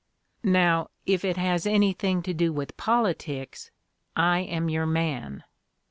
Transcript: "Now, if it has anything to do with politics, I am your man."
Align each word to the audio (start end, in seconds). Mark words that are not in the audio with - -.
"Now, 0.41 0.89
if 1.05 1.23
it 1.23 1.37
has 1.37 1.67
anything 1.67 2.23
to 2.23 2.33
do 2.33 2.51
with 2.51 2.75
politics, 2.75 3.69
I 4.15 4.39
am 4.39 4.67
your 4.67 4.87
man." 4.87 5.43